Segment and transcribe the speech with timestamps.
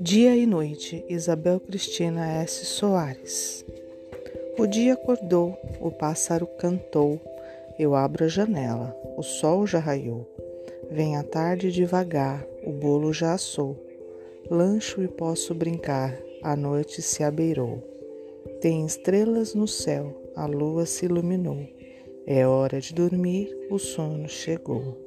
[0.00, 2.64] Dia e noite, Isabel Cristina S.
[2.66, 3.64] Soares.
[4.58, 7.20] O dia acordou, o pássaro cantou,
[7.78, 10.26] eu abro a janela, o sol já raiou.
[10.90, 13.76] Vem a tarde devagar, o bolo já assou.
[14.50, 17.82] Lancho e posso brincar, a noite se abeirou.
[18.60, 21.83] Tem estrelas no céu, a lua se iluminou.
[22.26, 25.03] É hora de dormir, o sono chegou.